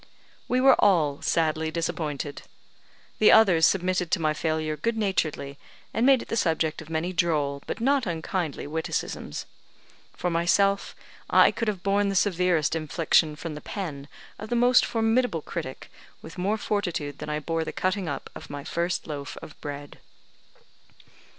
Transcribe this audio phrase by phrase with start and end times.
[0.47, 2.41] We were all sadly disappointed.
[3.19, 5.59] The others submitted to my failure good naturedly,
[5.93, 9.45] and made it the subject of many droll, but not unkindly, witicisms.
[10.13, 10.95] For myself,
[11.29, 14.07] I could have borne the severest infliction from the pen
[14.39, 15.91] of the most formidable critic
[16.23, 19.99] with more fortitude than I bore the cutting up of my first loaf of bread.